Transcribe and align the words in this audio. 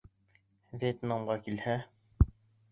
Вьетнамға 0.85 1.37
килһә 1.45 1.79